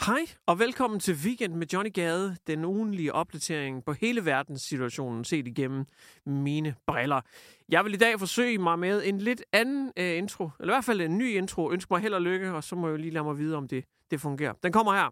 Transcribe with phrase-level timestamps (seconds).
[0.00, 5.46] Hej og velkommen til Weekend med Johnny Gade, den ugenlige opdatering på hele verdenssituationen set
[5.48, 5.84] igennem
[6.26, 7.20] mine briller.
[7.68, 10.84] Jeg vil i dag forsøge mig med en lidt anden øh, intro, eller i hvert
[10.84, 11.72] fald en ny intro.
[11.72, 13.84] Ønsk mig held og lykke, og så må jeg lige lade mig vide, om det,
[14.10, 14.52] det fungerer.
[14.62, 15.10] Den kommer her.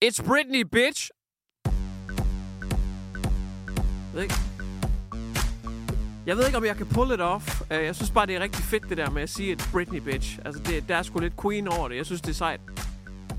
[0.06, 1.10] It's Britney, bitch!
[4.06, 4.34] Jeg ved ikke,
[6.28, 7.62] jeg ved ikke, om jeg kan pull it off.
[7.72, 9.98] Øh, jeg synes bare, det er rigtig fedt, det der med at sige et Britney
[9.98, 10.38] bitch.
[10.44, 11.96] Altså, det, der er sgu lidt queen over det.
[11.96, 12.60] Jeg synes, det er sejt.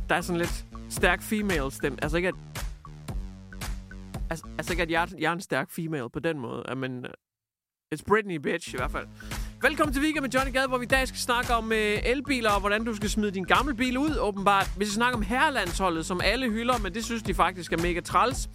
[0.10, 1.98] Der er sådan lidt stærk female stemme.
[2.02, 2.36] Altså ikke at...
[4.30, 6.64] Altså, altså ikke at jeg, jeg er en stærk female på den måde.
[6.70, 7.12] Øh, men øh,
[7.96, 9.08] it's Britney bitch i hvert fald.
[9.62, 12.52] Velkommen til Weekend med Johnny Gade, hvor vi i dag skal snakke om øh, elbiler
[12.52, 14.70] og hvordan du skal smide din gamle bil ud, åbenbart.
[14.78, 18.00] Vi skal snakke om herrelandsholdet, som alle hylder, men det synes de faktisk er mega
[18.00, 18.50] træls.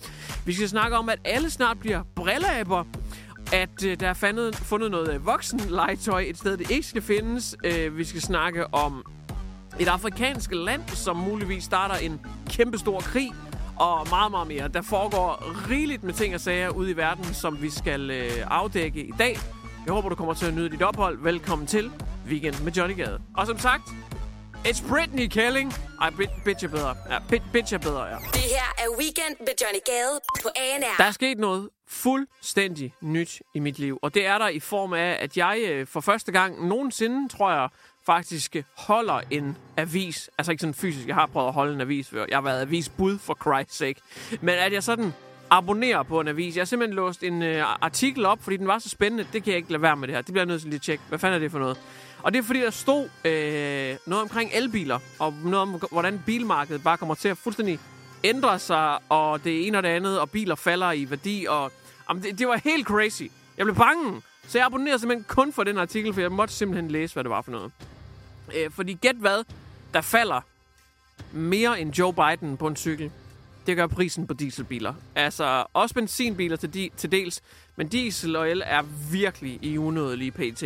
[0.47, 2.85] Vi skal snakke om, at alle snart bliver brilleaber
[3.53, 7.57] at øh, der er fundet, fundet noget øh, voksenlegetøj et sted, det ikke skal findes.
[7.65, 9.05] Øh, vi skal snakke om
[9.81, 13.33] et afrikansk land, som muligvis starter en kæmpestor krig,
[13.77, 14.69] og meget, meget mere.
[14.69, 19.05] Der foregår rigeligt med ting og sager ude i verden, som vi skal øh, afdække
[19.05, 19.39] i dag.
[19.87, 21.19] Jeg håber, du kommer til at nyde dit ophold.
[21.19, 21.91] Velkommen til
[22.29, 23.19] Weekend med Johnny Gade.
[23.37, 23.83] Og som sagt,
[24.67, 25.73] it's Britney Kelling.
[26.01, 26.97] Ej, bit- bitch er bedre.
[27.11, 28.17] Ja, bit, bitch er bedre, ja.
[28.33, 30.97] Det her er Weekend med Johnny Gade på ANR.
[30.99, 34.93] Der er sket noget fuldstændig nyt i mit liv, og det er der i form
[34.93, 37.69] af, at jeg øh, for første gang nogensinde, tror jeg,
[38.07, 40.31] faktisk holder en avis.
[40.39, 42.25] Altså ikke sådan fysisk, jeg har prøvet at holde en avis før.
[42.29, 44.01] Jeg har været avisbud for Christ's sake.
[44.41, 45.13] Men at jeg sådan
[45.51, 46.57] abonnerer på en avis.
[46.57, 49.27] Jeg har simpelthen låst en øh, artikel op, fordi den var så spændende.
[49.33, 50.23] Det kan jeg ikke lade være med det her.
[50.23, 51.05] Det bliver jeg nødt til lige at tjekke.
[51.09, 51.79] Hvad fanden er det for noget?
[52.25, 56.83] Og det er fordi, der stod øh, noget omkring elbiler, og noget om, hvordan bilmarkedet
[56.83, 57.81] bare kommer til at fuldstændig
[58.25, 61.73] ændre sig, og det ene og det andet, og biler falder i værdi, og
[62.09, 63.23] jamen, det, det var helt crazy.
[63.57, 66.91] Jeg blev bange, så jeg abonnerede simpelthen kun for den artikel, for jeg måtte simpelthen
[66.91, 67.73] læse, hvad det var for noget.
[68.57, 69.45] Øh, fordi gæt hvad,
[69.95, 70.41] der falder
[71.33, 73.11] mere end Joe Biden på en cykel.
[73.67, 74.95] Det gør prisen på dieselbiler.
[75.15, 77.41] Altså, også benzinbiler til, di- til dels,
[77.77, 78.83] men diesel og el er
[79.13, 80.65] virkelig i unødige pt.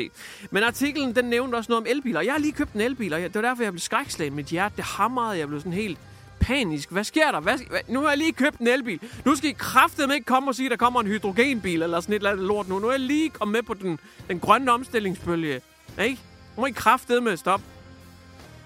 [0.51, 2.21] Men artiklen, den nævnte også noget om elbiler.
[2.21, 4.35] Jeg har lige købt en elbil, og det var derfor, jeg blev skrækslagen.
[4.35, 5.39] Mit hjerte, det hamrede.
[5.39, 5.99] Jeg blev sådan helt
[6.41, 6.91] panisk.
[6.91, 7.41] Hvad sker der?
[7.41, 9.01] Hvad, hvad, nu har jeg lige købt en elbil.
[9.25, 12.13] Nu skal I kraftedeme ikke komme og sige, at der kommer en hydrogenbil eller sådan
[12.13, 12.79] et eller andet lort nu.
[12.79, 13.99] Nu er jeg lige kommet med på den,
[14.29, 15.61] den grønne omstillingsbølge.
[16.03, 16.21] Ikke?
[16.57, 17.65] Nu må I kraftedeme stoppe.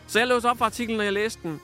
[0.07, 1.61] Så jeg låste op for artiklen, når jeg læste den.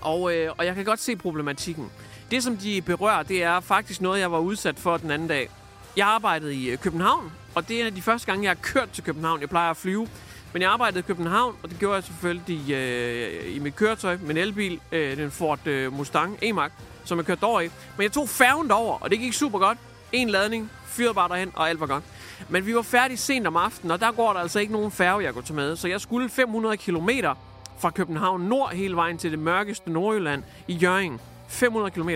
[0.00, 1.90] Og, øh, og jeg kan godt se problematikken.
[2.30, 5.48] Det, som de berører, det er faktisk noget, jeg var udsat for den anden dag.
[5.96, 8.62] Jeg arbejdede i øh, København, og det er en af de første gange, jeg har
[8.62, 9.40] kørt til København.
[9.40, 10.08] Jeg plejer at flyve.
[10.54, 14.36] Men jeg arbejdede i København, og det gjorde jeg selvfølgelig øh, i mit køretøj, min
[14.36, 16.70] elbil, øh, den Ford øh, Mustang E-Max,
[17.04, 17.68] som jeg kørte over i.
[17.96, 19.78] Men jeg tog færgen derover, og det gik super godt.
[20.12, 22.04] En ladning, fyrede bare derhen, og alt var godt.
[22.48, 25.24] Men vi var færdige sent om aftenen, og der går der altså ikke nogen færge,
[25.24, 25.76] jeg kunne tage med.
[25.76, 27.34] Så jeg skulle 500 kilometer
[27.78, 31.20] fra København nord hele vejen til det mørkeste Nordjylland i Jørgen.
[31.48, 32.10] 500 km.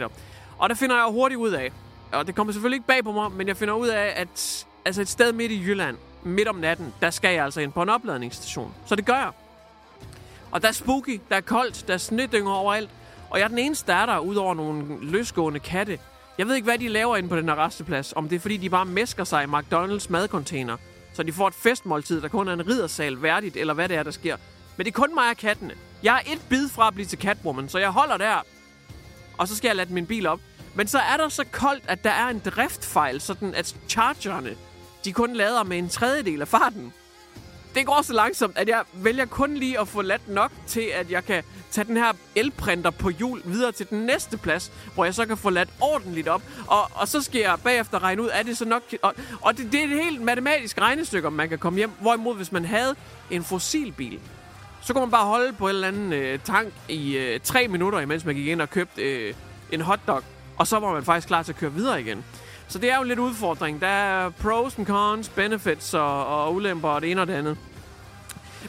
[0.59, 1.73] Og der finder jeg hurtigt ud af,
[2.13, 5.01] og det kommer selvfølgelig ikke bag på mig, men jeg finder ud af, at altså
[5.01, 7.89] et sted midt i Jylland, midt om natten, der skal jeg altså ind på en
[7.89, 8.75] opladningsstation.
[8.87, 9.31] Så det gør jeg.
[10.51, 12.91] Og der er spooky, der er koldt, der er snedynger overalt.
[13.31, 15.99] Og jeg er den eneste, der er der, udover nogle løsgående katte.
[16.39, 18.13] Jeg ved ikke, hvad de laver inde på den her resteplads.
[18.17, 20.77] Om det er, fordi de bare mesker sig i McDonald's madcontainer.
[21.15, 24.03] Så de får et festmåltid, der kun er en riddersal værdigt, eller hvad det er,
[24.03, 24.37] der sker.
[24.79, 25.75] Men det er kun mig og kattene.
[26.03, 28.37] Jeg er et bid fra at blive til Catwoman, så jeg holder der.
[29.39, 30.41] Og så skal jeg lade min bil op.
[30.75, 34.57] Men så er der så koldt, at der er en driftfejl, sådan at chargerne,
[35.05, 36.93] de kun lader med en tredjedel af farten.
[37.75, 41.11] det går så langsomt, at jeg vælger kun lige at få ladt nok til, at
[41.11, 45.15] jeg kan tage den her elprinter på hjul videre til den næste plads, hvor jeg
[45.15, 46.43] så kan få ladt ordentligt op.
[46.67, 48.83] Og, og så skal jeg bagefter regne ud, er det så nok...
[49.03, 51.91] Og, og det, det er et helt matematisk regnestykke, om man kan komme hjem.
[52.01, 52.97] Hvorimod, hvis man havde
[53.31, 54.21] en fossilbil,
[54.89, 58.01] så kunne man bare holde på en eller anden øh, tank i øh, tre minutter,
[58.01, 59.35] imens man gik ind og købte øh,
[59.73, 60.23] en hotdog.
[60.57, 62.25] Og så var man faktisk klar til at køre videre igen.
[62.69, 63.81] Så det er jo en lidt udfordring.
[63.81, 67.59] Der er pros and cons, benefits og, og ulemper og det ene og det andet.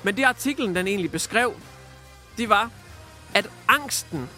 [0.04, 1.54] Men det artiklen, den egentlig beskrev,
[2.38, 2.70] det var,
[3.34, 4.30] at angsten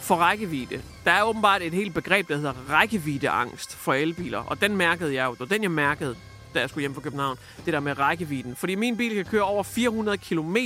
[0.00, 4.38] for rækkevidde, der er åbenbart et helt begreb, der hedder rækkeviddeangst for elbiler.
[4.38, 5.30] Og den mærkede jeg jo.
[5.30, 6.16] Det var den, jeg mærkede,
[6.56, 7.38] da jeg skulle hjem fra København.
[7.64, 8.56] Det der med rækkevidden.
[8.56, 10.56] Fordi min bil kan køre over 400 km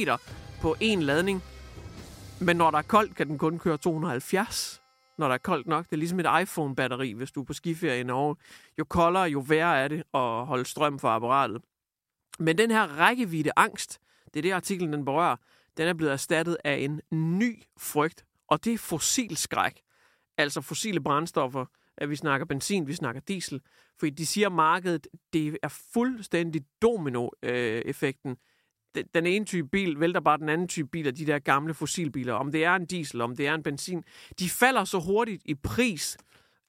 [0.60, 1.42] på en ladning.
[2.40, 4.80] Men når der er koldt, kan den kun køre 270
[5.20, 5.84] når der er koldt nok.
[5.84, 8.36] Det er ligesom et iPhone-batteri, hvis du er på skiferie i Norge.
[8.78, 11.62] Jo koldere, jo værre er det at holde strøm for apparatet.
[12.38, 15.36] Men den her rækkevidde angst, det er det artiklen den berører,
[15.76, 19.80] den er blevet erstattet af en ny frygt, og det er fossilskræk.
[20.38, 21.64] Altså fossile brændstoffer,
[22.00, 23.60] at vi snakker benzin, vi snakker diesel.
[23.98, 28.36] Fordi de siger, at markedet det er fuldstændig domino-effekten.
[29.14, 32.34] Den ene type bil vælter bare den anden type bil af de der gamle fossilbiler.
[32.34, 34.04] Om det er en diesel, om det er en benzin.
[34.38, 36.18] De falder så hurtigt i pris,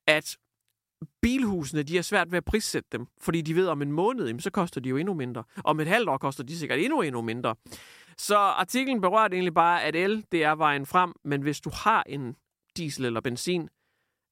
[0.07, 0.37] at
[1.21, 4.39] bilhusene, de har svært ved at prissætte dem, fordi de ved, om en måned, jamen,
[4.39, 5.43] så koster de jo endnu mindre.
[5.63, 7.55] Om et halvt år koster de sikkert endnu, endnu mindre.
[8.17, 12.03] Så artiklen berørte egentlig bare, at el, det er vejen frem, men hvis du har
[12.03, 12.35] en
[12.77, 13.69] diesel eller benzin,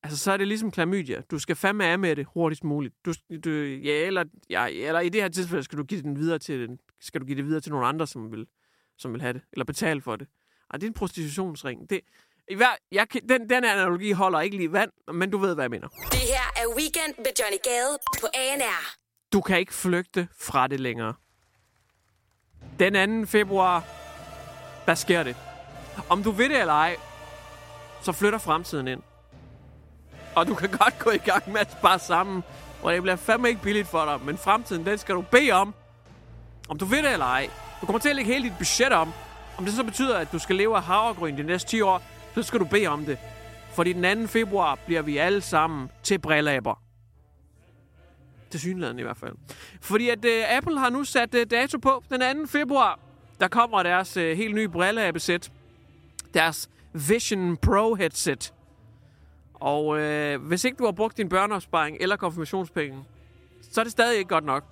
[0.03, 1.21] altså så er det ligesom klamydia.
[1.31, 2.95] Du skal fandme af med det hurtigst muligt.
[3.05, 3.13] Du,
[3.43, 6.77] du, ja, eller, ja, eller i det her tilfælde skal du give den videre til,
[7.01, 8.47] skal du give det videre til nogle andre, som vil,
[8.97, 10.27] som vil have det, eller betale for det.
[10.69, 11.89] Og det er en prostitutionsring.
[11.89, 12.01] Det,
[12.49, 15.71] i hver, jeg, den, den analogi holder ikke lige vand, men du ved, hvad jeg
[15.71, 15.87] mener.
[15.87, 18.95] Det her er Weekend med Johnny Gade på ANR.
[19.33, 21.13] Du kan ikke flygte fra det længere.
[22.79, 23.25] Den 2.
[23.25, 23.83] februar,
[24.85, 25.35] der sker det.
[26.09, 26.95] Om du ved det eller ej,
[28.01, 29.01] så flytter fremtiden ind.
[30.35, 32.43] Og du kan godt gå i gang med at spare sammen,
[32.83, 35.73] og det bliver fandme ikke billigt for dig, men fremtiden, den skal du bede om.
[36.69, 37.49] Om du ved det eller ej.
[37.81, 39.13] Du kommer til at lægge hele dit budget om.
[39.57, 42.01] Om det så betyder, at du skal leve af havregryn de næste 10 år,
[42.35, 43.17] så skal du bede om det.
[43.73, 44.27] Fordi den 2.
[44.27, 46.81] februar bliver vi alle sammen til brillaber.
[48.51, 49.33] Til synligheden i hvert fald.
[49.81, 52.47] Fordi at uh, Apple har nu sat uh, dato på den 2.
[52.47, 52.99] februar.
[53.39, 55.51] Der kommer deres uh, helt nye brilleabesæt.
[56.33, 58.53] Deres Vision Pro headset.
[59.59, 63.03] Og øh, hvis ikke du har brugt din børneopsparing eller konfirmationspenge,
[63.61, 64.63] så er det stadig ikke godt nok.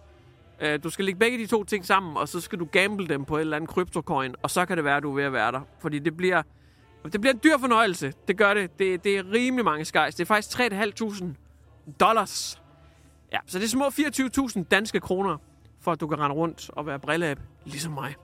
[0.61, 3.25] Øh, du skal lægge begge de to ting sammen, og så skal du gamble dem
[3.25, 5.33] på et eller andet kryptocoin, og så kan det være, at du er ved at
[5.33, 5.61] være der.
[5.79, 6.41] Fordi det bliver
[7.11, 8.13] det bliver en dyr fornøjelse.
[8.27, 8.79] Det gør det.
[8.79, 10.15] Det, det er rimelig mange skejs.
[10.15, 11.25] Det er faktisk 3.500
[11.99, 12.61] dollars.
[13.31, 15.37] Ja, så det er små 24.000 danske kroner,
[15.81, 18.15] for at du kan rende rundt og være brilleab, ligesom mig.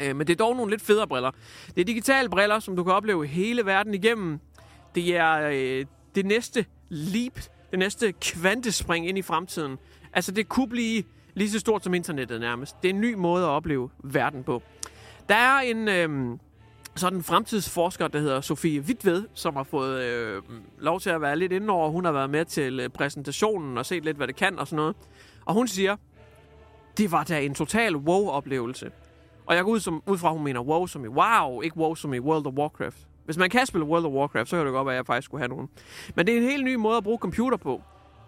[0.00, 1.30] Øh, men det er dog nogle lidt federe briller.
[1.74, 4.40] Det er digitale briller, som du kan opleve hele verden igennem.
[4.94, 7.40] Det er øh, det næste leap,
[7.70, 9.78] det næste kvantespring ind i fremtiden.
[10.12, 11.02] Altså, det kunne blive
[11.34, 12.82] lige så stort som internettet nærmest.
[12.82, 14.62] Det er en ny måde at opleve verden på.
[15.28, 15.88] Der er en...
[15.88, 16.38] Øh,
[16.96, 20.42] sådan fremtidsforsker, der hedder Sofie Witved, som har fået øh,
[20.78, 21.90] lov til at være lidt inde over.
[21.90, 24.76] Hun har været med til øh, præsentationen og set lidt, hvad det kan og sådan
[24.76, 24.96] noget.
[25.44, 25.96] Og hun siger,
[26.96, 28.90] det var da en total wow-oplevelse.
[29.46, 31.76] Og jeg går ud, som, ud fra, at hun mener wow som i wow, ikke
[31.76, 33.08] wow som i World of Warcraft.
[33.24, 35.24] Hvis man kan spille World of Warcraft, så kan det godt være, at jeg faktisk
[35.24, 35.68] skulle have nogen.
[36.14, 37.82] Men det er en helt ny måde at bruge computer på.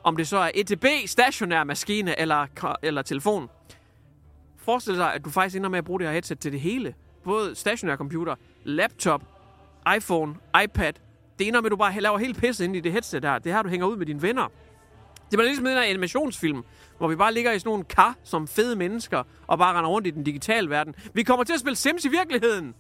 [0.04, 2.46] Om det så er ETB, stationær maskine eller,
[2.82, 3.48] eller telefon.
[4.56, 6.94] Forestil dig, at du faktisk ender med at bruge det her headset til det hele
[7.24, 9.22] både stationær computer, laptop,
[9.96, 10.92] iPhone, iPad.
[11.38, 13.38] Det ender med, at du bare laver helt pisse ind i det headset der.
[13.38, 14.48] Det her, du hænger ud med dine venner.
[15.30, 16.64] Det er ligesom den her animationsfilm,
[16.98, 20.06] hvor vi bare ligger i sådan nogle kar som fede mennesker, og bare render rundt
[20.06, 20.94] i den digitale verden.
[21.12, 22.74] Vi kommer til at spille Sims i virkeligheden.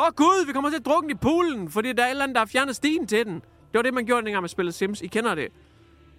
[0.00, 2.34] Åh gud, vi kommer til at drukne i poolen, fordi der er et eller andet,
[2.34, 3.34] der har fjernet stien til den.
[3.34, 5.00] Det var det, man gjorde, dengang man spillede Sims.
[5.00, 5.48] I kender det.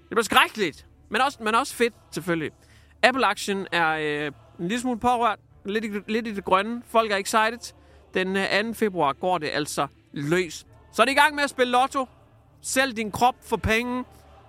[0.10, 2.52] Det var skrækkeligt, men også, men også fedt, selvfølgelig.
[3.04, 6.82] Apple Action er øh, en lille smule pårørt lidt, i, lidt i det grønne.
[6.88, 7.74] Folk er excited.
[8.14, 8.74] Den øh, 2.
[8.74, 10.66] februar går det altså løs.
[10.94, 12.06] Så er det i gang med at spille lotto.
[12.62, 14.04] Sælg din krop for penge.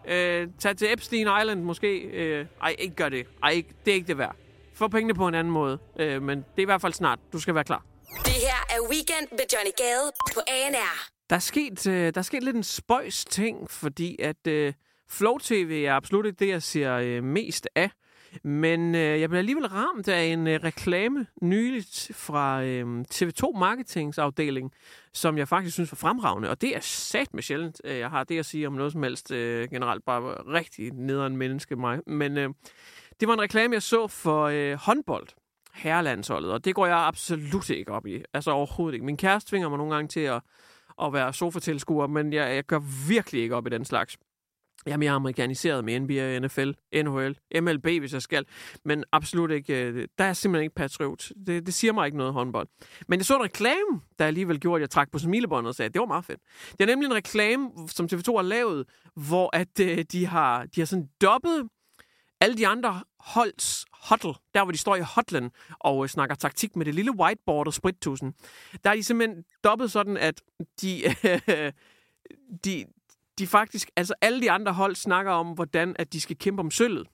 [0.08, 1.98] Øh, tag til Epstein Island måske.
[1.98, 3.26] Øh, ej, ikke gør det.
[3.42, 4.36] Ej, ikke, det er ikke det værd.
[4.74, 5.78] Få pengene på en anden måde.
[5.98, 7.18] Øh, men det er i hvert fald snart.
[7.32, 7.82] Du skal være klar.
[8.14, 11.10] Det her er Weekend med Johnny Gade på ANR.
[11.30, 14.72] Der er sket, øh, der er sket lidt en spøjs ting, fordi at øh,
[15.08, 17.90] Flow TV er absolut ikke det, jeg ser øh, mest af.
[18.44, 24.72] Men øh, jeg blev alligevel ramt af en øh, reklame nyligt fra øh, TV2 Marketingsafdeling,
[25.12, 26.50] som jeg faktisk synes var fremragende.
[26.50, 29.02] Og det er sat med sjældent, øh, jeg har det at sige om noget som
[29.02, 30.04] helst øh, generelt.
[30.04, 30.22] Bare
[30.54, 31.98] rigtig nederen menneske mig.
[32.06, 32.50] Men øh,
[33.20, 35.28] det var en reklame, jeg så for øh, håndbold
[35.80, 38.22] herrelandsholdet, og det går jeg absolut ikke op i.
[38.34, 39.06] Altså overhovedet ikke.
[39.06, 40.42] Min kæreste tvinger mig nogle gange til at,
[41.02, 44.16] at være sofatilskuer, men jeg, jeg gør virkelig ikke op i den slags.
[44.86, 48.46] Jeg er mere amerikaniseret med NBA, NFL, NHL, MLB, hvis jeg skal.
[48.84, 51.28] Men absolut ikke, øh, der er simpelthen ikke patriot.
[51.46, 52.68] Det, det siger mig ikke noget håndbold.
[53.08, 55.86] Men jeg så en reklame, der alligevel gjorde, at jeg trak på smilebåndet og sagde,
[55.86, 56.40] at det var meget fedt.
[56.72, 60.80] Det er nemlig en reklame, som TV2 har lavet, hvor at, øh, de, har, de
[60.80, 61.68] har sådan dobbet
[62.40, 66.76] alle de andre holds huddle, der hvor de står i hotlen og øh, snakker taktik
[66.76, 68.34] med det lille whiteboard og sprittusen,
[68.84, 70.42] der er de simpelthen dobbelt sådan, at
[70.80, 71.72] de, øh,
[72.64, 72.84] de,
[73.38, 76.70] de faktisk, altså alle de andre hold snakker om, hvordan at de skal kæmpe om
[76.70, 77.06] sølvet.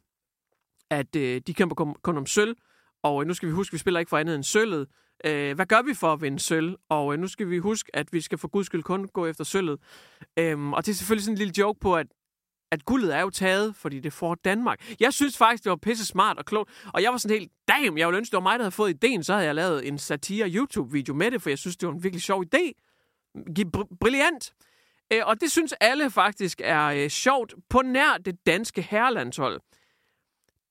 [0.91, 2.57] At øh, de kæmper kun, kun om sølv,
[3.03, 4.89] og øh, nu skal vi huske, at vi spiller ikke for andet end sølvet.
[5.25, 6.77] Øh, hvad gør vi for at vinde sølv?
[6.89, 9.45] Og øh, nu skal vi huske, at vi skal for guds skyld kun gå efter
[9.45, 9.81] sølvet.
[10.39, 12.07] Øh, og det er selvfølgelig sådan en lille joke på, at
[12.71, 14.95] at guldet er jo taget, fordi det får Danmark.
[15.01, 16.71] Jeg synes faktisk, det var pisse smart og klogt.
[16.95, 18.91] Og jeg var sådan helt, damn, jeg ville ønske, det var mig, der havde fået
[18.91, 21.95] ideen, så havde jeg lavet en satire YouTube-video med det, for jeg synes, det var
[21.95, 22.73] en virkelig sjov idé.
[23.77, 24.53] Br- brilliant.
[25.13, 29.61] Øh, og det synes alle faktisk er øh, sjovt på nær det danske herrelandshold.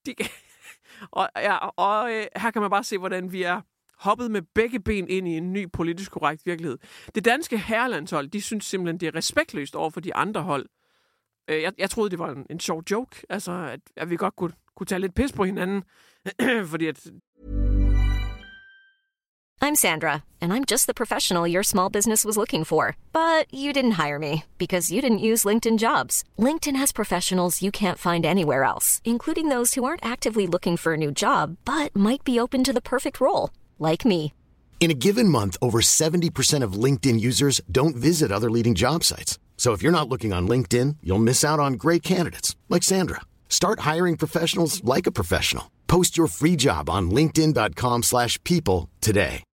[0.05, 0.15] De,
[1.11, 3.61] og ja, og øh, her kan man bare se, hvordan vi er
[3.97, 6.77] hoppet med begge ben ind i en ny politisk korrekt virkelighed.
[7.15, 10.65] Det danske herrelandshold, de synes simpelthen, det er respektløst over for de andre hold.
[11.49, 14.35] Øh, jeg, jeg troede, det var en, en sjov joke, altså at, at vi godt
[14.35, 15.83] kunne, kunne tage lidt pis på hinanden,
[16.71, 17.07] fordi at
[19.61, 22.95] I'm Sandra, and I'm just the professional your small business was looking for.
[23.13, 26.23] But you didn't hire me because you didn't use LinkedIn jobs.
[26.37, 30.93] LinkedIn has professionals you can't find anywhere else, including those who aren't actively looking for
[30.93, 33.49] a new job but might be open to the perfect role,
[33.79, 34.33] like me.
[34.79, 39.39] In a given month, over 70% of LinkedIn users don't visit other leading job sites.
[39.57, 43.21] So if you're not looking on LinkedIn, you'll miss out on great candidates like Sandra.
[43.50, 45.71] Start hiring professionals like a professional.
[45.88, 49.43] Post your free job on linkedin.com/people today.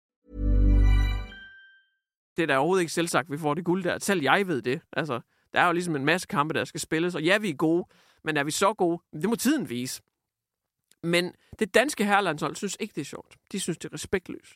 [2.37, 3.99] det er da overhovedet ikke selvsagt, vi får det guld der.
[3.99, 4.81] Selv jeg ved det.
[4.93, 5.21] Altså,
[5.53, 7.85] der er jo ligesom en masse kampe, der skal spilles, og ja, vi er gode,
[8.25, 9.03] men er vi så gode?
[9.13, 10.03] Det må tiden vise.
[11.03, 13.37] Men det danske herrelandshold synes ikke, det er sjovt.
[13.53, 14.55] De synes, det er respektløst.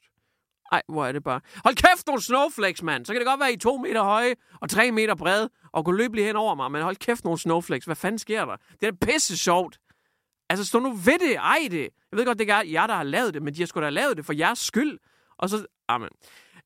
[0.73, 1.41] Ej, hvor er det bare...
[1.65, 3.07] Hold kæft, nogle snowflakes, mand!
[3.07, 5.85] Så kan det godt være, I er to meter høje og tre meter brede og
[5.85, 7.85] gå løbe lige hen over mig, men hold kæft, nogle snowflakes.
[7.85, 8.57] Hvad fanden sker der?
[8.81, 9.79] Det er da pisse sjovt.
[10.51, 11.37] Altså, stå nu ved det.
[11.37, 11.89] Ej, det.
[12.11, 13.91] Jeg ved godt, det er jer, der har lavet det, men de har sgu da
[13.91, 14.99] lavet det for jeres skyld.
[15.39, 15.67] Og så...
[15.89, 16.09] Amen.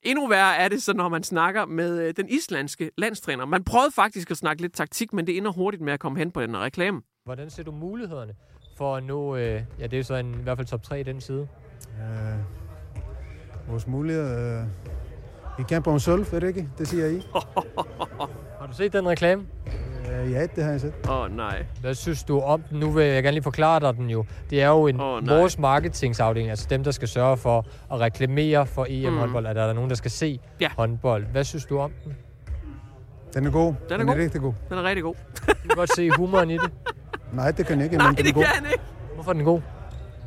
[0.02, 3.44] Endnu værre er det så, når man snakker med øh, den islandske landstræner.
[3.44, 6.30] Man prøvede faktisk at snakke lidt taktik, men det ender hurtigt med at komme hen
[6.30, 7.02] på den reklame.
[7.24, 8.34] Hvordan ser du mulighederne
[8.78, 11.02] for at nå, øh, ja det er så en, i hvert fald top 3 i
[11.02, 11.48] den side?
[12.00, 12.59] Øh,
[13.70, 14.60] vores muligheder...
[14.60, 14.66] Øh,
[15.58, 16.68] vi kæmper om sølv, er det ikke?
[16.78, 17.22] Det siger I.
[18.60, 19.42] Har du set den reklame?
[20.12, 20.92] Øh, ja, det har jeg set.
[21.08, 21.64] Åh, oh, nej.
[21.80, 22.80] Hvad synes du om den?
[22.80, 24.24] Nu vil jeg gerne lige forklare dig den jo.
[24.50, 25.36] Det er jo en, nej.
[25.36, 29.72] vores marketingsafdeling, altså dem, der skal sørge for at reklamere for EM-håndbold, at der er
[29.72, 30.68] nogen, der skal se Ja.
[30.76, 31.24] håndbold.
[31.26, 32.16] Hvad synes du om den?
[33.34, 33.74] Den er god.
[33.90, 34.16] er den god.
[34.16, 34.52] er rigtig god.
[34.68, 35.14] Den er rigtig god.
[35.46, 36.70] Du kan godt se humoren i det.
[37.32, 38.42] Nej, det kan jeg ikke, Nej, men den er det god.
[38.44, 38.84] kan han ikke.
[39.14, 39.60] Hvorfor er den god?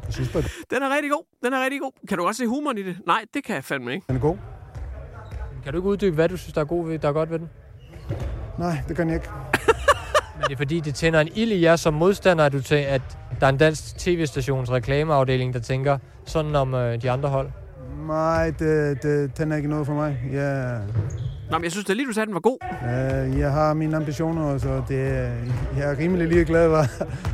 [0.06, 1.24] Jeg synes bare, Den er rigtig god.
[1.44, 1.92] Den er rigtig god.
[2.10, 2.98] Kan du også se humoren i det?
[3.08, 4.06] Nej, det kan jeg fandme ikke.
[4.08, 4.38] den er god.
[5.64, 7.40] Kan du ikke uddybe, hvad du synes, der er, god ved, der er godt ved
[7.40, 7.50] den?
[8.60, 9.30] Nej, det kan jeg ikke.
[10.38, 12.74] Men det er fordi, det tænder en ild i jer som modstander, at, du tæ-
[12.76, 13.02] at
[13.40, 17.50] der er en dansk tv-stations reklameafdeling, der tænker sådan om øh, de andre hold.
[18.08, 20.20] Nej, det, det, den er ikke noget for mig.
[20.32, 20.82] Jeg,
[21.54, 22.58] Nå, men jeg synes da lige, du sagde, den var god.
[22.64, 24.98] øh, jeg har mine ambitioner, så det,
[25.78, 26.86] jeg er rimelig ligeglad, hvad,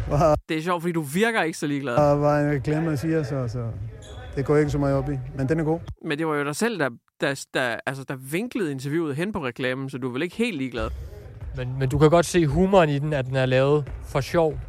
[0.07, 1.93] hvad, Det er sjovt, fordi du virker ikke så ligeglad.
[1.93, 3.67] hvad, hvad en reklame siger, så, så
[4.35, 5.17] det går jeg ikke så meget op i.
[5.38, 5.79] Men den er god.
[6.05, 6.89] Men det var jo dig selv, der,
[7.21, 10.57] der, der, altså, der vinklede interviewet hen på reklamen, så du er vel ikke helt
[10.57, 10.89] ligeglad.
[11.57, 14.59] Men, men du kan godt se humoren i den, at den er lavet for sjov.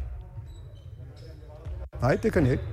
[2.01, 2.63] Nej, det kan jeg ikke.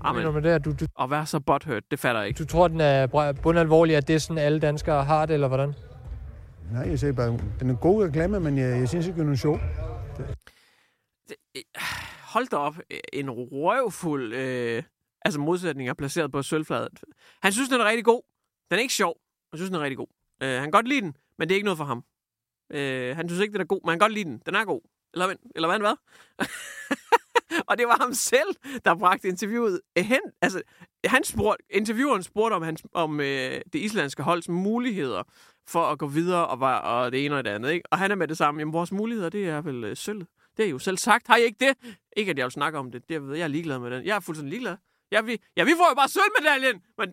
[0.00, 0.42] Hvad mener du Amen.
[0.42, 0.54] med det?
[0.56, 2.38] At du, du, Og være så butthurt, det fatter jeg ikke.
[2.38, 5.74] du tror, den er bundalvorlig, at det er sådan, alle danskere har det, eller hvordan?
[6.72, 9.36] Nej, jeg siger bare, den er god reklame, men jeg, jeg synes ikke, den er
[9.36, 9.60] sjov.
[12.22, 12.76] Hold da op.
[13.12, 14.82] En røvfuld øh,
[15.24, 17.00] altså modsætning er placeret på sølvfladet.
[17.42, 18.22] Han synes, den er rigtig god.
[18.70, 19.14] Den er ikke sjov.
[19.52, 20.06] Han synes, den er rigtig god.
[20.42, 22.04] Øh, han kan godt lide den, men det er ikke noget for ham.
[22.72, 24.42] Øh, han synes ikke, den er god, men han kan godt lide den.
[24.46, 24.80] Den er god.
[25.14, 25.96] Eller, hvad- eller hvad, hvad?
[27.68, 28.48] og det var ham selv,
[28.84, 30.20] der bragte interviewet hen.
[30.42, 30.62] Altså,
[31.04, 35.22] han spurgte, intervieweren spurgte om, hans, om øh, det islandske holds muligheder
[35.68, 37.70] for at gå videre og, var, og det ene og det andet.
[37.70, 37.92] Ikke?
[37.92, 38.60] Og han er med det samme.
[38.60, 40.26] Jamen, vores muligheder, det er vel øh, sølv.
[40.56, 41.26] Det er jo selv sagt.
[41.26, 41.96] Har I ikke det?
[42.16, 43.08] Ikke, at jeg vil snakke om det.
[43.08, 44.04] det ved jeg, jeg er ligeglad med den.
[44.04, 44.76] Jeg er fuldstændig ligeglad.
[45.10, 47.08] Jeg, vi, ja, vi får jo bare sølvmedaljen, men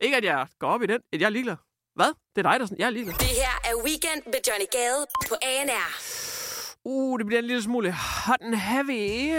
[0.00, 1.00] ikke, at jeg går op i den.
[1.12, 1.56] Jeg er ligeglad.
[1.94, 2.12] Hvad?
[2.36, 2.78] Det er dig, der sådan.
[2.78, 3.14] Jeg er ligeglad.
[3.14, 6.37] Det her er Weekend med Johnny Gade på ANR.
[6.84, 9.30] Uh, det bliver en lille smule hot and heavy.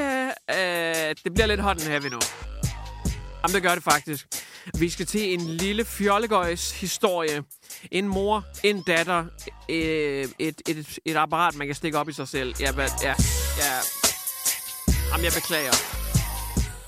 [0.52, 2.20] Uh, det bliver lidt hot and heavy nu.
[3.44, 4.28] Jamen, det gør det faktisk.
[4.80, 7.44] Vi skal til en lille fjollegøjs historie.
[7.92, 9.26] En mor, en datter,
[9.70, 12.56] øh, et, et, et, apparat, man kan stikke op i sig selv.
[12.60, 13.14] Ja, hvad, ja,
[13.58, 13.74] ja.
[15.12, 15.74] Jamen, jeg beklager.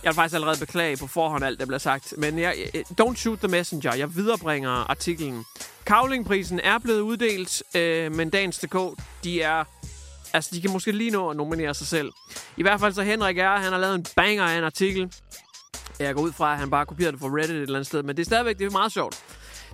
[0.04, 2.14] Jeg vil faktisk allerede beklage på forhånd alt, der bliver sagt.
[2.18, 2.56] Men jeg,
[3.02, 3.96] don't shoot the messenger.
[3.96, 5.46] Jeg viderebringer artiklen.
[5.86, 9.64] Kavlingprisen er blevet uddelt, øh, men Dagens.dk, de er...
[10.34, 12.12] Altså, de kan måske lige nå at nominere sig selv.
[12.58, 15.14] I hvert fald så Henrik er, han har lavet en banger af en artikel.
[16.00, 18.04] Jeg går ud fra, at han bare kopierede det fra Reddit et eller andet sted,
[18.04, 19.24] men det er stadigvæk det er meget sjovt.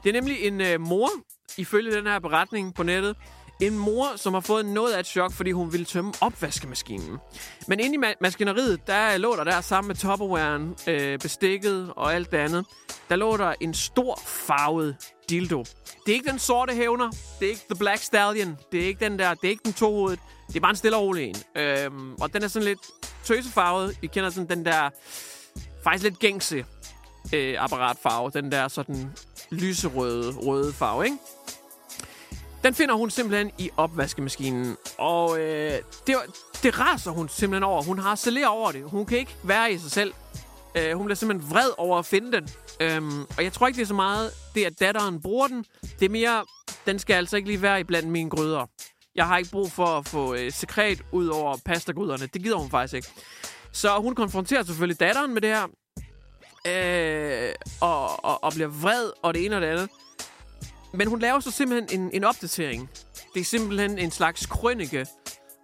[0.04, 1.10] Det er nemlig en øh, mor,
[1.58, 3.16] ifølge den her beretning på nettet,
[3.62, 7.18] en mor, som har fået noget af et chok, fordi hun ville tømme opvaskemaskinen.
[7.68, 12.14] Men inde i ma- maskineriet, der lå der der sammen med topperwaren, øh, bestikket og
[12.14, 12.66] alt det andet,
[13.10, 14.96] der lå der en stor farvet
[15.30, 15.64] dildo.
[16.06, 19.06] Det er ikke den sorte hævner, det er ikke The Black Stallion, det er ikke
[19.06, 21.62] den der, det er ikke den tohovedet, det er bare en stille og rolig en.
[21.62, 22.80] Øhm, og den er sådan lidt
[23.24, 23.98] tøsefarvet.
[24.02, 24.90] I kender sådan den der,
[25.84, 26.66] faktisk lidt gængse
[27.34, 29.12] øh, apparatfarve, den der sådan
[29.52, 31.18] lyserøde røde farve, ikke?
[32.68, 34.78] Den finder hun simpelthen i opvaskemaskinen.
[34.98, 35.72] Og øh,
[36.08, 36.16] det,
[36.64, 37.84] det raser hun simpelthen over.
[37.84, 38.84] Hun har saleret over det.
[38.84, 40.14] Hun kan ikke være i sig selv.
[40.78, 42.50] Øh, hun bliver simpelthen vred over at finde den.
[42.80, 45.66] Øhm, og jeg tror ikke, det er så meget det, at datteren bruger den.
[46.00, 46.46] Det er mere,
[46.86, 48.66] den skal altså ikke lige være i blandt mine gryder.
[49.16, 52.28] Jeg har ikke brug for at få øh, sekret ud over pastagryderne.
[52.34, 53.08] Det gider hun faktisk ikke.
[53.72, 55.68] Så hun konfronterer selvfølgelig datteren med det her.
[56.68, 59.90] Øh, og, og, og bliver vred, og det ene og det andet.
[60.94, 62.90] Men hun laver så simpelthen en, en opdatering.
[63.34, 65.06] Det er simpelthen en slags krønike.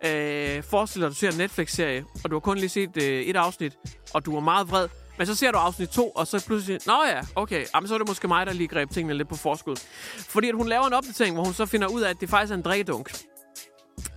[0.06, 3.22] Øh, forestil dig, at du ser en Netflix-serie, og du har kun lige set øh,
[3.22, 3.77] et afsnit,
[4.13, 4.88] og du er meget vred.
[5.18, 6.80] Men så ser du afsnit 2, og så pludselig...
[6.86, 7.65] Nå ja, okay.
[7.75, 9.75] Jamen, så er det måske mig, der lige greb tingene lidt på forskud.
[10.18, 12.51] Fordi at hun laver en opdatering, hvor hun så finder ud af, at det faktisk
[12.51, 13.12] er en drikkedunk.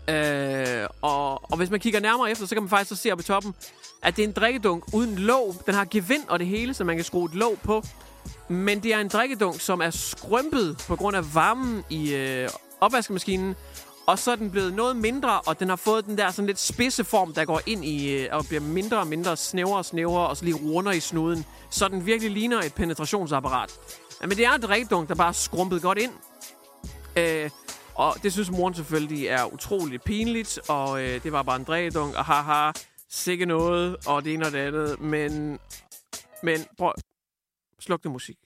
[0.09, 3.23] Øh, og, og hvis man kigger nærmere efter, så kan man faktisk så se oppe
[3.23, 3.55] i toppen,
[4.03, 5.55] at det er en drikkedunk uden låg.
[5.67, 7.83] Den har gevind og det hele, så man kan skrue et låg på.
[8.49, 12.49] Men det er en drikkedunk, som er skrømpet på grund af varmen i øh,
[12.81, 13.55] opvaskemaskinen.
[14.07, 16.59] Og så er den blevet noget mindre, og den har fået den der sådan lidt
[16.59, 20.29] spidse form, der går ind i øh, og bliver mindre og mindre snævere og snævere,
[20.29, 21.45] og så lige runder i snuden.
[21.71, 23.71] Så den virkelig ligner et penetrationsapparat.
[24.21, 26.13] Men det er en drikkedunk, der bare er skrumpet godt ind.
[27.17, 27.51] Øh,
[27.95, 32.15] og det synes moren selvfølgelig er utroligt pinligt, og øh, det var bare en drikkedunk,
[32.15, 32.73] og haha,
[33.11, 35.01] sikke noget, og det ene og det andet.
[35.01, 35.59] Men,
[36.43, 36.93] men prøv,
[37.79, 38.39] sluk det musik.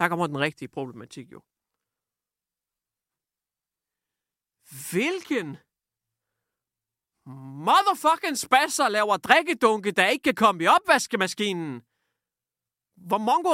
[0.00, 1.40] Her kommer den rigtige problematik jo.
[4.90, 5.56] Hvilken
[7.66, 11.82] motherfucking spasser laver drikkedunke, der ikke kan komme i opvaskemaskinen?
[12.96, 13.50] Hvor mongo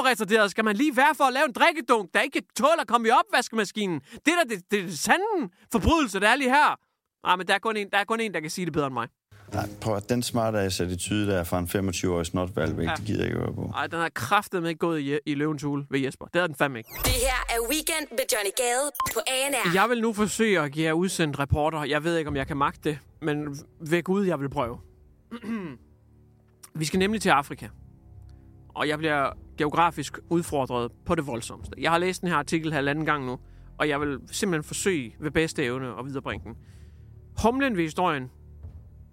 [0.47, 3.07] skal man lige være for at lave en drikkedunk, der ikke kan tåle at komme
[3.07, 3.99] i opvaskemaskinen?
[3.99, 6.75] Det er da det, det, det sande forbrydelse, der er lige her.
[7.25, 8.87] Nej, men der er, kun en, der er kun en, der kan sige det bedre
[8.87, 9.07] end mig.
[9.53, 12.93] Nej, prøv at den smarte attitude der fra en 25-årig snotvalg, ja.
[12.97, 13.69] det gider jeg ikke høre på.
[13.71, 16.25] Nej, den har kraftet med ikke gået i, i løvens hule ved Jesper.
[16.25, 16.89] Det er den fandme ikke.
[17.03, 19.73] Det her er Weekend med Johnny Gade på ANR.
[19.73, 21.83] Jeg vil nu forsøge at give jer udsendt reporter.
[21.83, 24.79] Jeg ved ikke, om jeg kan magte det, men ved Gud, jeg vil prøve.
[26.75, 27.67] Vi skal nemlig til Afrika.
[28.75, 31.75] Og jeg bliver geografisk udfordret på det voldsomste.
[31.77, 33.39] Jeg har læst den her artikel halvanden gang nu,
[33.77, 36.55] og jeg vil simpelthen forsøge ved bedste evne at viderebringe den.
[37.43, 38.31] Humlen ved historien,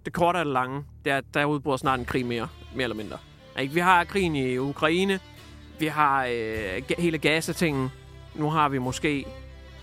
[0.05, 2.95] det korte og det lange, det er, der udbryder snart en krig mere, mere eller
[2.95, 3.17] mindre.
[3.59, 3.73] Ikke?
[3.73, 5.19] Vi har krigen i Ukraine,
[5.79, 7.91] vi har øh, hele Gaza-tingen,
[8.35, 9.25] nu har vi måske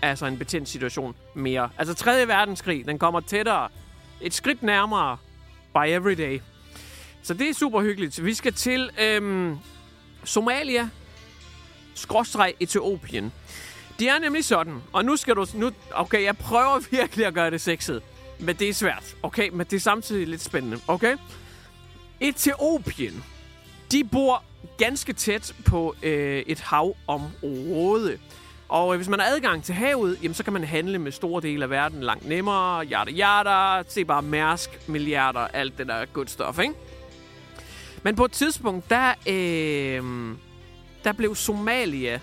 [0.01, 1.69] altså en betændt situation mere.
[1.77, 2.27] Altså 3.
[2.27, 3.67] verdenskrig, den kommer tættere,
[4.21, 5.17] et skridt nærmere
[5.73, 6.41] by every day.
[7.23, 8.25] Så det er super hyggeligt.
[8.25, 9.57] Vi skal til øhm,
[10.23, 10.89] Somalia,
[11.95, 13.33] skråstreg Etiopien.
[13.99, 15.45] Det er nemlig sådan, og nu skal du...
[15.53, 18.01] Nu, okay, jeg prøver virkelig at gøre det sexet,
[18.39, 19.15] men det er svært.
[19.23, 20.77] Okay, men det er samtidig lidt spændende.
[20.87, 21.17] Okay?
[22.19, 23.23] Etiopien,
[23.91, 24.43] de bor
[24.77, 28.17] ganske tæt på øh, et havområde.
[28.69, 31.41] Og øh, hvis man har adgang til havet, jamen, så kan man handle med store
[31.41, 32.85] dele af verden langt nemmere.
[32.85, 36.73] Yada yada, se bare Mærsk, milliarder, alt det der good stuff, ikke?
[38.03, 40.03] Men på et tidspunkt, der, øh,
[41.03, 42.19] der blev Somalia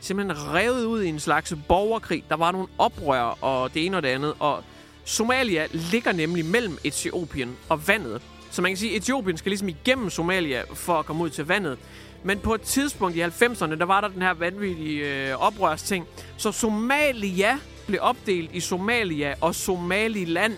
[0.00, 2.24] simpelthen revet ud i en slags borgerkrig.
[2.28, 4.34] Der var nogle oprør og det ene og det andet.
[4.38, 4.64] Og
[5.04, 8.22] Somalia ligger nemlig mellem Etiopien og vandet.
[8.50, 11.46] Så man kan sige, at Etiopien skal ligesom igennem Somalia for at komme ud til
[11.46, 11.78] vandet.
[12.22, 16.06] Men på et tidspunkt i 90'erne, der var der den her vanvittige øh, oprørsting.
[16.36, 20.56] Så Somalia blev opdelt i Somalia og Somaliland.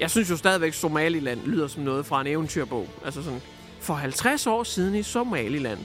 [0.00, 2.88] Jeg synes jo stadigvæk, Somaliland lyder som noget fra en eventyrbog.
[3.04, 3.40] Altså sådan,
[3.80, 5.78] for 50 år siden i Somaliland.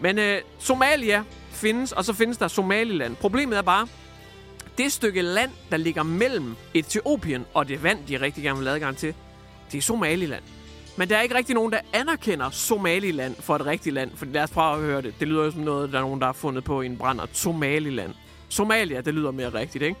[0.00, 3.16] Men øh, Somalia findes, og så findes der Somaliland.
[3.16, 3.88] Problemet er bare,
[4.78, 8.74] det stykke land, der ligger mellem Etiopien og det vand, de rigtig gerne vil have
[8.74, 9.14] adgang til,
[9.72, 10.42] det er Somaliland.
[10.96, 14.10] Men der er ikke rigtig nogen, der anerkender Somaliland for et rigtigt land.
[14.14, 15.14] For lad os prøve at høre det.
[15.20, 17.26] Det lyder jo som noget, der er nogen, der har fundet på i en brænder.
[17.32, 18.14] Somaliland.
[18.48, 19.96] Somalia, det lyder mere rigtigt, ikke?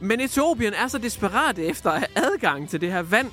[0.00, 3.30] Men Etiopien er så desperat efter at have adgang til det her vand,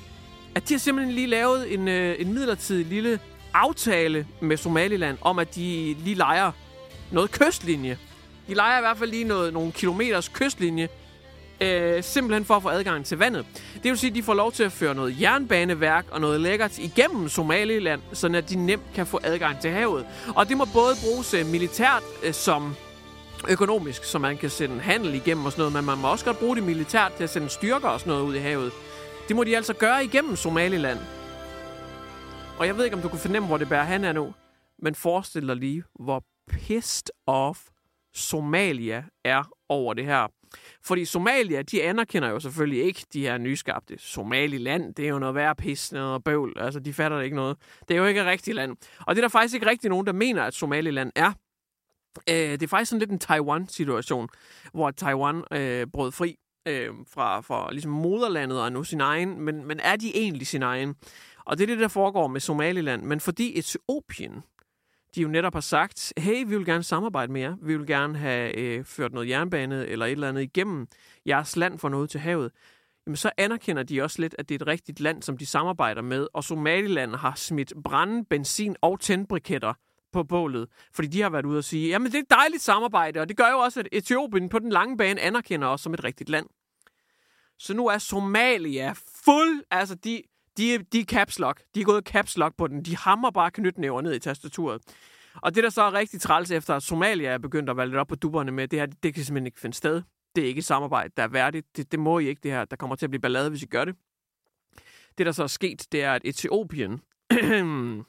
[0.54, 3.20] at de har simpelthen lige lavet en, øh, en midlertidig lille
[3.54, 6.52] aftale med Somaliland om, at de lige leger
[7.12, 7.98] noget kystlinje.
[8.48, 10.88] De leger i hvert fald lige noget, nogle kilometers kystlinje,
[11.60, 13.46] øh, simpelthen for at få adgang til vandet.
[13.74, 16.78] Det vil sige, at de får lov til at føre noget jernbaneværk og noget lækkert
[16.78, 20.06] igennem Somaliland, så at de nemt kan få adgang til havet.
[20.36, 22.74] Og det må både bruges øh, militært øh, som
[23.48, 26.38] økonomisk, så man kan sende handel igennem og sådan noget, men man må også godt
[26.38, 28.72] bruge det militært til at sende styrker og sådan noget ud i havet.
[29.28, 30.98] Det må de altså gøre igennem Somaliland.
[32.58, 34.34] Og jeg ved ikke, om du kunne fornemme, hvor det bærer han er nu,
[34.82, 37.58] men forestil dig lige, hvor pissed off
[38.16, 40.26] Somalia er over det her.
[40.84, 44.94] Fordi Somalia, de anerkender jo selvfølgelig ikke de her nyskabte Somaliland.
[44.94, 46.52] Det er jo noget værre pis, noget bøvl.
[46.56, 47.56] Altså, de fatter det ikke noget.
[47.88, 48.76] Det er jo ikke et rigtigt land.
[49.06, 51.32] Og det er der faktisk ikke rigtig nogen, der mener, at Somaliland er.
[52.30, 54.28] Øh, det er faktisk sådan lidt en Taiwan-situation,
[54.72, 56.36] hvor Taiwan øh, brød fri
[56.68, 59.40] øh, fra, fra ligesom moderlandet og er nu sin egen.
[59.40, 60.94] Men, men er de egentlig sin egen?
[61.44, 63.02] Og det er det, der foregår med Somaliland.
[63.02, 64.42] Men fordi Etiopien,
[65.16, 67.56] de jo netop har sagt, hey, vi vil gerne samarbejde med jer.
[67.62, 70.86] Vi vil gerne have øh, ført noget jernbane eller et eller andet igennem
[71.26, 72.52] jeres land for noget til havet.
[73.06, 76.02] Jamen, så anerkender de også lidt, at det er et rigtigt land, som de samarbejder
[76.02, 76.26] med.
[76.34, 79.74] Og Somaliland har smidt brænde, benzin og tændbriketter
[80.12, 83.20] på bålet, fordi de har været ude og sige, jamen det er et dejligt samarbejde,
[83.20, 86.04] og det gør jo også, at Etiopien på den lange bane anerkender os som et
[86.04, 86.46] rigtigt land.
[87.58, 88.92] Så nu er Somalia
[89.24, 90.22] fuld, altså de,
[90.58, 91.62] de, de er caps lock.
[91.74, 92.82] De er gået caps lock på den.
[92.82, 94.82] De hammer bare knytnæver ned i tastaturet.
[95.42, 97.96] Og det, der så er rigtig træls efter, at Somalia er begyndt at være lidt
[97.96, 100.02] op på duberne med, det her, det kan simpelthen ikke finde sted.
[100.36, 101.76] Det er ikke et samarbejde, der er værdigt.
[101.76, 102.64] Det, det må I ikke, det her.
[102.64, 103.96] Der kommer til at blive ballade, hvis I gør det.
[105.18, 107.02] Det, der så er sket, det er, at Etiopien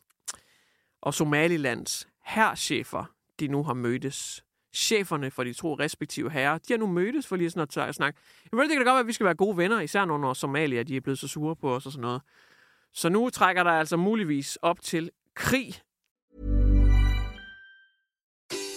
[1.02, 3.06] og Somalilands herrchefer,
[3.40, 4.44] de nu har mødtes.
[4.78, 8.20] Cheferne for de to respektive herrer, de har nu mødtes for lige sådan at snakke.
[8.52, 10.34] Jeg ved, det kan da godt være, at vi skal være gode venner, især når
[10.34, 12.22] Somalia de er blevet så sure på os og sådan noget.
[12.94, 15.74] Så nu trækker der altså muligvis op til krig.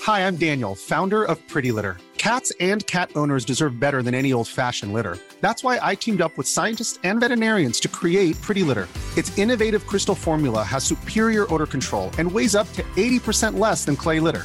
[0.06, 1.94] Hi, I'm Daniel, founder of Pretty Litter.
[2.18, 5.16] Cats and cat owners deserve better than any old-fashioned litter.
[5.42, 8.88] That's why I teamed up with scientists and veterinarians to create Pretty Litter.
[9.16, 13.96] Its innovative crystal formula has superior odor control and weighs up to 80% less than
[13.96, 14.44] clay litter.